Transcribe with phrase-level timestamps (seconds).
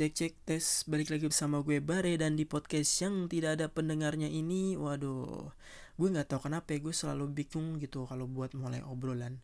[0.00, 2.16] Cek cek tes balik lagi bersama gue Bare.
[2.16, 5.52] Dan di podcast yang tidak ada pendengarnya ini waduh
[6.00, 9.36] gue nggak tahu kenapa ya, gue selalu bingung gitu kalau buat mulai obrolan.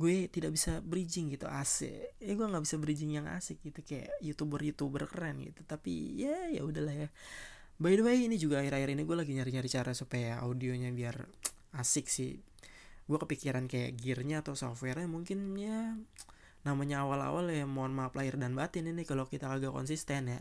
[0.00, 4.08] Gue tidak bisa bridging gitu asik ya gue nggak bisa bridging yang asik gitu kayak
[4.24, 5.60] youtuber youtuber keren gitu.
[5.68, 7.08] Tapi ya ya udahlah ya.
[7.76, 11.20] By the way ini juga akhir-akhir ini gue lagi nyari-nyari cara supaya audionya biar
[11.76, 12.40] asik sih.
[13.04, 16.00] Gue kepikiran kayak gearnya atau softwarenya mungkin ya
[16.66, 20.40] namanya awal-awal ya mohon maaf lahir dan batin ini kalau kita agak konsisten ya.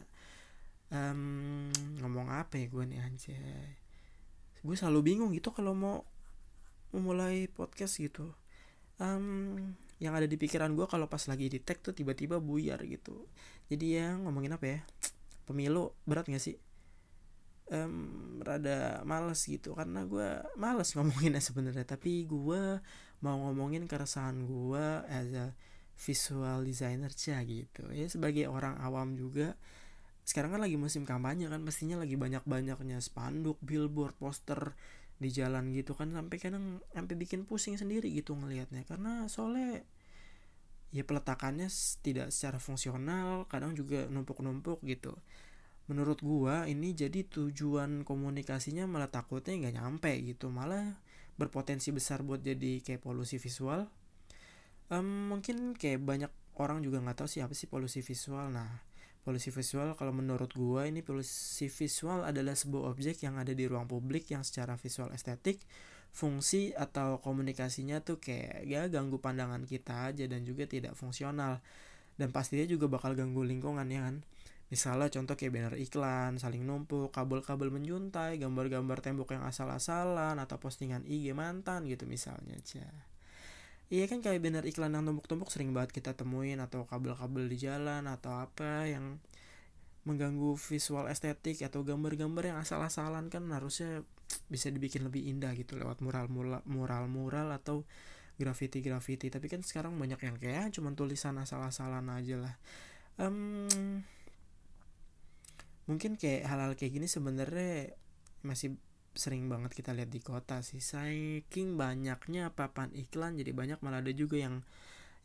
[0.88, 1.68] Um,
[2.00, 3.76] ngomong apa ya gue nih anjay.
[4.64, 6.08] Gue selalu bingung gitu kalau mau
[6.96, 8.32] memulai podcast gitu.
[8.98, 13.30] Um, yang ada di pikiran gue kalau pas lagi di tag tuh tiba-tiba buyar gitu.
[13.68, 14.80] Jadi ya ngomongin apa ya?
[15.46, 16.58] Pemilu berat gak sih?
[17.68, 21.84] Um, rada males gitu karena gue males ngomonginnya sebenarnya.
[21.84, 22.80] Tapi gue
[23.22, 25.46] mau ngomongin keresahan gue as a
[25.98, 27.90] visual designer cah gitu.
[27.90, 29.58] Ya sebagai orang awam juga
[30.28, 34.76] sekarang kan lagi musim kampanye kan pastinya lagi banyak banyaknya spanduk billboard poster
[35.18, 38.86] di jalan gitu kan sampai kadang sampai bikin pusing sendiri gitu ngelihatnya.
[38.86, 39.82] Karena soalnya
[40.94, 41.68] ya peletakannya
[42.06, 45.18] tidak secara fungsional kadang juga numpuk-numpuk gitu.
[45.88, 51.00] Menurut gua ini jadi tujuan komunikasinya malah takutnya nggak nyampe gitu malah
[51.40, 53.88] berpotensi besar buat jadi kayak polusi visual
[54.92, 58.50] um, mungkin kayak banyak orang juga nggak tahu sih apa sih polusi visual.
[58.50, 58.84] Nah
[59.22, 63.86] polusi visual kalau menurut gua ini polusi visual adalah sebuah objek yang ada di ruang
[63.86, 65.60] publik yang secara visual estetik
[66.16, 71.60] fungsi atau komunikasinya tuh kayak ya ganggu pandangan kita aja dan juga tidak fungsional.
[72.18, 74.26] Dan pastinya juga bakal ganggu lingkungan ya kan?
[74.68, 81.08] Misalnya contoh kayak banner iklan saling numpuk kabel-kabel menjuntai gambar-gambar tembok yang asal-asalan atau postingan
[81.08, 82.84] IG mantan gitu misalnya aja
[83.88, 88.04] Iya kan kayak banner iklan yang tumpuk-tumpuk sering banget kita temuin atau kabel-kabel di jalan
[88.04, 89.16] atau apa yang
[90.04, 94.04] mengganggu visual estetik atau gambar-gambar yang asal-asalan kan harusnya
[94.52, 96.04] bisa dibikin lebih indah gitu lewat
[96.68, 97.88] mural-mural atau
[98.40, 99.32] graffiti-graffiti.
[99.32, 102.56] Tapi kan sekarang banyak yang kayak cuma tulisan asal-asalan aja lah.
[103.20, 103.68] Um,
[105.88, 107.96] mungkin kayak hal-hal kayak gini sebenarnya
[108.44, 108.76] masih
[109.18, 110.80] sering banget kita lihat di kota sih.
[110.80, 114.64] Saking banyaknya papan iklan jadi banyak malah ada juga yang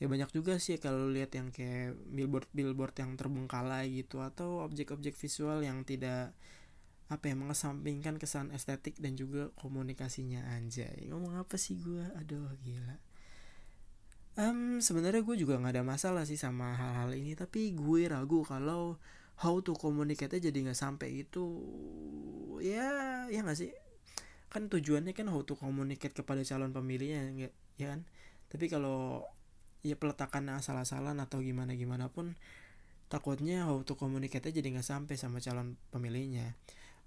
[0.03, 5.15] ya banyak juga sih kalau lihat yang kayak billboard billboard yang terbengkalai gitu atau objek-objek
[5.15, 6.35] visual yang tidak
[7.07, 11.07] apa ya mengesampingkan kesan estetik dan juga komunikasinya anjay.
[11.13, 12.97] Ngomong apa sih gue aduh gila.
[14.33, 18.97] Um, sebenarnya gue juga nggak ada masalah sih sama hal-hal ini tapi gue ragu kalau
[19.41, 21.45] how to communicate jadi nggak sampai itu
[22.61, 23.71] ya ya nggak sih?
[24.53, 27.51] Kan tujuannya kan how to communicate kepada calon pemilihnya
[27.81, 28.05] ya kan?
[28.53, 29.25] Tapi kalau
[29.83, 32.39] ya peletakan asal-asalan atau gimana gimana pun
[33.11, 36.55] takutnya how to communicate jadi nggak sampai sama calon pemilihnya.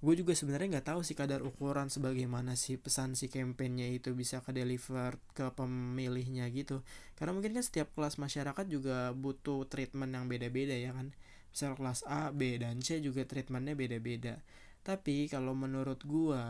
[0.04, 4.44] Gue juga sebenarnya nggak tahu sih kadar ukuran sebagaimana si pesan si kampanyenya itu bisa
[4.44, 6.84] ke deliver ke pemilihnya gitu.
[7.16, 11.16] Karena mungkin kan setiap kelas masyarakat juga butuh treatment yang beda-beda ya kan
[11.56, 14.44] misal kelas A B dan C juga treatmentnya beda-beda.
[14.84, 16.44] Tapi kalau menurut gue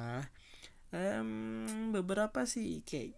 [0.90, 1.30] um,
[1.94, 3.14] beberapa sih kayak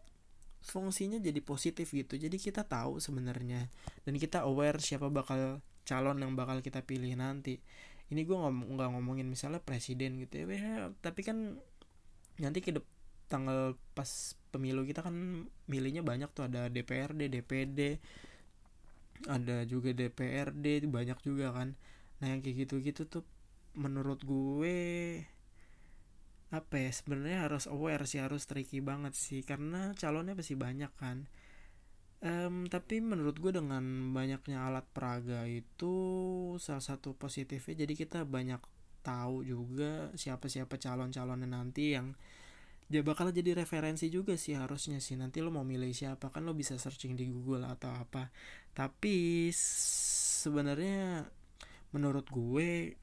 [0.68, 2.20] fungsinya jadi positif gitu.
[2.20, 3.72] Jadi kita tahu sebenarnya.
[4.04, 7.64] Dan kita aware siapa bakal calon yang bakal kita pilih nanti.
[8.12, 10.92] Ini gue ngomong nggak ngomongin misalnya presiden gitu ya.
[11.00, 11.56] Tapi kan
[12.44, 12.76] nanti ke
[13.32, 16.52] tanggal pas pemilu kita kan milihnya banyak tuh.
[16.52, 17.80] Ada DPRD DPD
[19.26, 21.74] ada juga DPRD banyak juga kan.
[22.22, 23.26] Nah yang kayak gitu-gitu tuh
[23.74, 24.78] menurut gue
[26.48, 29.42] apa ya sebenarnya harus aware sih harus tricky banget sih.
[29.42, 31.26] Karena calonnya pasti banyak kan.
[32.18, 35.94] Um, tapi menurut gue dengan banyaknya alat peraga itu
[36.58, 38.58] salah satu positifnya jadi kita banyak
[39.06, 42.18] tahu juga siapa siapa calon calonnya nanti yang
[42.88, 45.20] dia bakal jadi referensi juga sih harusnya sih.
[45.20, 48.32] Nanti lo mau milih siapa kan lo bisa searching di Google atau apa.
[48.72, 51.28] Tapi sebenarnya
[51.92, 52.96] menurut gue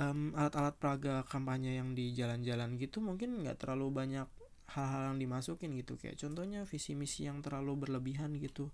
[0.00, 4.28] um, alat-alat peraga kampanye yang di jalan-jalan gitu mungkin nggak terlalu banyak
[4.72, 6.00] hal-hal yang dimasukin gitu.
[6.00, 8.72] Kayak contohnya visi misi yang terlalu berlebihan gitu.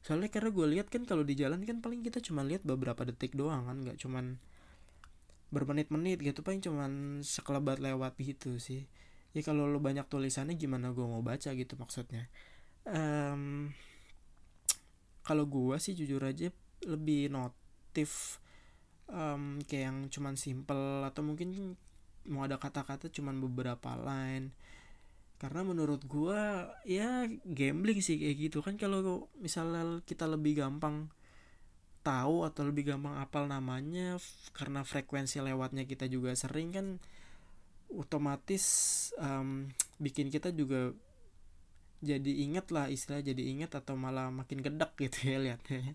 [0.00, 3.36] Soalnya karena gue lihat kan kalau di jalan kan paling kita cuma lihat beberapa detik
[3.36, 4.40] doang kan nggak cuman
[5.52, 8.86] bermenit-menit gitu paling cuman sekelebat lewat gitu sih
[9.30, 12.26] ya kalau lo banyak tulisannya gimana gue mau baca gitu maksudnya?
[12.86, 13.70] Um,
[15.22, 16.50] kalau gue sih jujur aja
[16.86, 18.40] lebih notif
[19.10, 21.76] um, kayak yang cuman simple atau mungkin
[22.28, 24.54] mau ada kata-kata cuman beberapa line.
[25.40, 28.58] Karena menurut gua ya gambling sih kayak gitu.
[28.60, 31.08] Kan kalau misalnya kita lebih gampang
[32.00, 34.16] tahu atau lebih gampang apal namanya
[34.56, 36.86] karena frekuensi lewatnya kita juga sering kan
[37.96, 38.64] otomatis
[39.18, 40.94] um, bikin kita juga
[42.00, 45.94] jadi inget lah istilah jadi inget atau malah makin gedek gitu ya lihatnya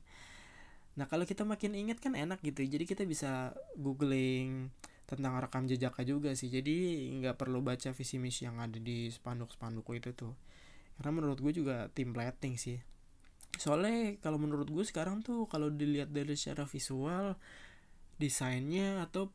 [0.95, 4.71] nah kalau kita makin inget kan enak gitu jadi kita bisa googling
[5.05, 6.49] tentang rekam jejaknya juga sih.
[6.49, 10.33] Jadi nggak perlu baca visi misi yang ada di spanduk spanduk itu tuh.
[10.97, 12.81] Karena menurut gue juga tim plating sih.
[13.55, 17.37] Soalnya kalau menurut gue sekarang tuh kalau dilihat dari secara visual
[18.17, 19.29] desainnya atau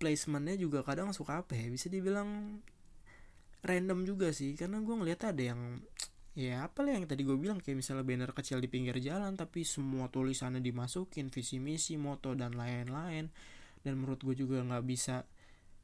[0.00, 2.58] placementnya juga kadang suka apa ya bisa dibilang
[3.60, 4.56] random juga sih.
[4.56, 5.84] Karena gue ngeliat ada yang
[6.32, 9.66] ya apa lah yang tadi gue bilang kayak misalnya banner kecil di pinggir jalan tapi
[9.66, 13.28] semua tulisannya dimasukin visi misi moto dan lain-lain.
[13.84, 15.28] Dan menurut gue juga nggak bisa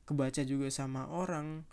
[0.08, 1.68] kebaca juga sama orang.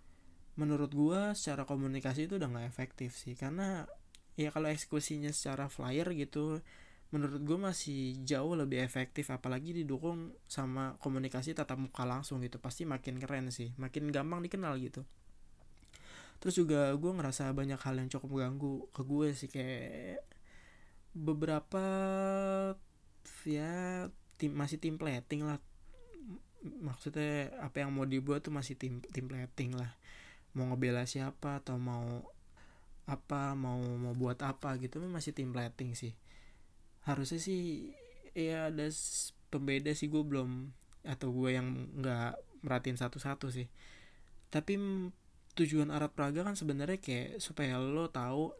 [0.59, 3.39] Menurut gue secara komunikasi itu udah nggak efektif sih.
[3.39, 3.87] Karena
[4.35, 6.59] ya kalau eksekusinya secara flyer gitu
[7.13, 12.57] menurut gue masih jauh lebih efektif apalagi didukung sama komunikasi tatap muka langsung gitu.
[12.57, 15.05] Pasti makin keren sih makin gampang dikenal gitu.
[16.41, 20.25] Terus juga gue ngerasa banyak hal yang cukup mengganggu ke gue sih kayak
[21.13, 21.85] beberapa
[23.45, 24.09] ya
[24.41, 25.61] tim masih tim plating lah.
[26.65, 29.93] Maksudnya apa yang mau dibuat tuh masih tim tim plating lah.
[30.57, 32.25] Mau ngebela siapa atau mau
[33.05, 36.15] apa mau mau buat apa gitu masih tim plating sih
[37.03, 37.91] harusnya sih
[38.33, 38.87] ya ada
[39.51, 40.73] pembeda sih gue belum
[41.03, 43.67] atau gue yang nggak merhatiin satu-satu sih.
[44.47, 44.79] Tapi
[45.53, 48.55] tujuan Arab Praga kan sebenarnya kayak supaya lo tahu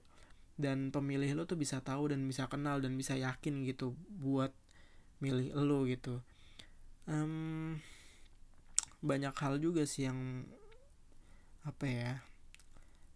[0.53, 4.53] dan pemilih lo tuh bisa tahu dan bisa kenal dan bisa yakin gitu buat
[5.23, 6.21] milih lo gitu.
[7.09, 7.79] Um,
[9.03, 10.47] banyak hal juga sih yang
[11.63, 12.11] apa ya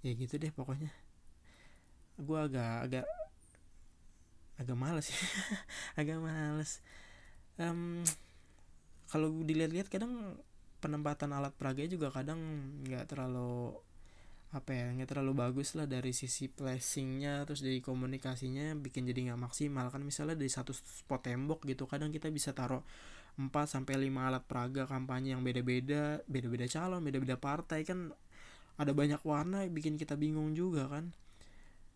[0.02, 0.90] ya gitu deh pokoknya.
[2.18, 3.06] Gue agak agak
[4.58, 5.08] agak males
[6.00, 6.82] agak males.
[7.58, 8.02] Um,
[9.08, 10.38] kalau dilihat-lihat kadang
[10.78, 12.38] penempatan alat peraga juga kadang
[12.86, 13.74] nggak terlalu
[14.48, 19.42] apa ya nggak terlalu bagus lah dari sisi placingnya terus dari komunikasinya bikin jadi nggak
[19.42, 19.90] maksimal.
[19.94, 22.82] Kan misalnya dari satu spot tembok gitu kadang kita bisa taruh
[23.38, 27.86] 4 sampai lima alat peraga kampanye yang beda-beda beda-beda calon beda-beda partai.
[27.86, 28.14] Kan
[28.78, 31.10] ada banyak warna bikin kita bingung juga kan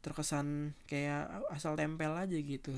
[0.01, 2.73] terkesan kayak asal tempel aja gitu.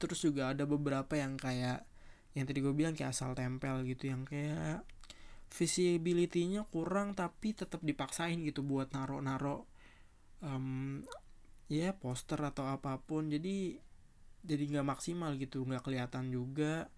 [0.00, 1.84] Terus juga ada beberapa yang kayak
[2.34, 4.82] yang tadi gue bilang kayak asal tempel gitu yang kayak
[5.54, 9.70] visibility-nya kurang tapi tetap dipaksain gitu buat naro-naro
[10.42, 10.98] um,
[11.70, 13.30] ya poster atau apa pun.
[13.30, 13.78] Jadi
[14.44, 16.92] jadi nggak maksimal gitu nggak kelihatan juga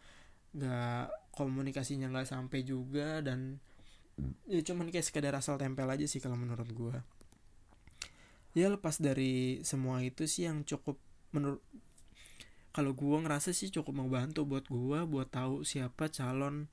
[0.57, 3.61] nggak komunikasinya nggak sampai juga dan
[4.49, 6.97] ya cuman kayak sekedar asal tempel aja sih kalau menurut gue
[8.57, 10.97] ya lepas dari semua itu sih yang cukup
[11.37, 11.61] menurut
[12.73, 16.69] kalau gue ngerasa sih cukup membantu buat gue buat tahu siapa calon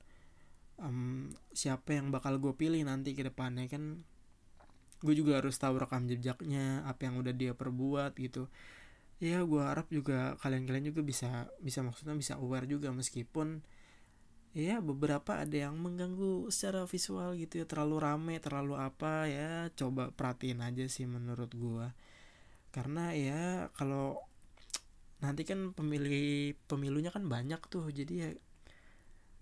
[0.80, 4.00] um, siapa yang bakal gue pilih nanti ke depannya kan
[5.04, 8.48] gue juga harus tahu rekam jejaknya apa yang udah dia perbuat gitu.
[9.20, 13.60] Ya gue harap juga kalian-kalian juga bisa bisa maksudnya bisa aware juga meskipun
[14.54, 17.66] ya beberapa ada yang mengganggu secara visual gitu ya.
[17.66, 21.90] Terlalu rame terlalu apa ya coba perhatiin aja sih menurut gua.
[22.70, 24.22] Karena ya kalau
[25.22, 27.90] nanti kan pemilih pemilunya kan banyak tuh.
[27.90, 28.30] Jadi ya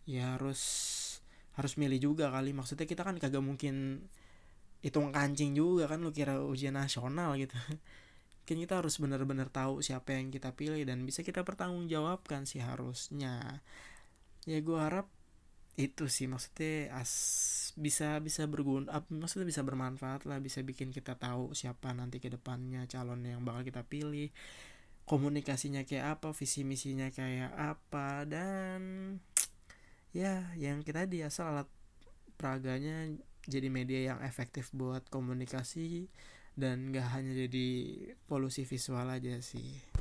[0.09, 0.61] ya harus
[1.57, 2.57] harus milih juga kali.
[2.57, 4.09] Maksudnya kita kan kagak mungkin
[4.83, 7.54] hitung kancing juga kan lu kira ujian nasional gitu.
[8.42, 13.62] Kan kita harus benar-benar tahu siapa yang kita pilih dan bisa kita pertanggungjawabkan sih harusnya
[14.46, 15.06] ya gue harap
[15.80, 17.12] itu sih maksudnya as
[17.80, 22.84] bisa bisa berguna maksudnya bisa bermanfaat lah bisa bikin kita tahu siapa nanti ke depannya
[22.84, 24.28] calon yang bakal kita pilih
[25.08, 28.80] komunikasinya kayak apa visi misinya kayak apa dan
[30.12, 31.68] ya yang kita di asal alat
[32.37, 33.08] peraganya
[33.49, 36.12] jadi media yang efektif buat komunikasi
[36.52, 37.68] dan gak hanya jadi
[38.28, 39.91] polusi visual aja sih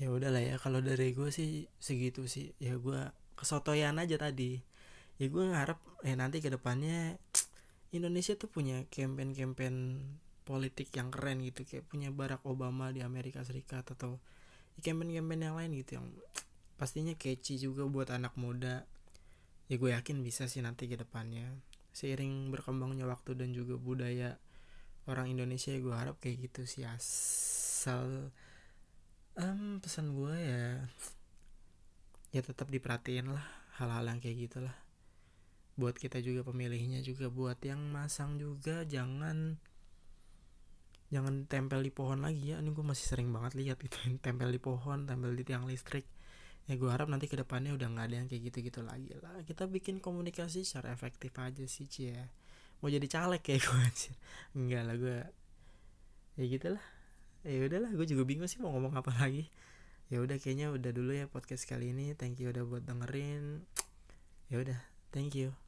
[0.00, 2.56] ya udahlah ya kalau dari gue sih segitu sih.
[2.58, 3.00] Ya gue
[3.38, 4.60] kesotoyan aja tadi.
[5.20, 7.16] Ya gue ngarep eh nanti ke depannya
[7.96, 9.76] Indonesia tuh punya campaign-campaign
[10.48, 11.62] politik yang keren gitu.
[11.68, 14.18] Kayak punya Barack Obama di Amerika Serikat atau
[14.78, 16.06] ya, campaign-campaign yang lain gitu yang
[16.80, 18.88] pastinya catchy juga buat anak muda.
[19.70, 21.48] Ya gue yakin bisa sih nanti ke depannya
[21.92, 24.40] seiring berkembangnya waktu dan juga budaya
[25.04, 26.88] orang Indonesia ya gue harap kayak gitu sih.
[26.88, 28.32] Asal
[29.38, 30.64] um, pesan gue ya
[32.32, 33.44] ya tetap diperhatiin lah
[33.76, 34.76] hal-hal yang kayak gitulah.
[35.76, 39.56] Buat kita juga pemilihnya juga buat yang masang juga jangan
[41.12, 42.60] jangan tempel di pohon lagi ya.
[42.60, 46.08] Ini gue masih sering banget lihat itu tempel di pohon tempel di tiang listrik.
[46.70, 49.44] Ya gue harap nanti ke depannya udah nggak ada yang kayak gitu-gitu lagi lah.
[49.44, 52.16] Kita bikin komunikasi secara efektif aja sih cie.
[52.80, 54.14] Mau jadi caleg kayak gue anjir.
[54.56, 55.18] Enggak lah gue
[56.40, 56.84] ya gitulah
[57.42, 59.50] ya udahlah gue juga bingung sih mau ngomong apa lagi.
[60.12, 62.12] Ya udah kayaknya udah dulu ya podcast kali ini.
[62.18, 63.64] Thank you udah buat dengerin.
[64.52, 64.78] Ya udah
[65.14, 65.61] thank you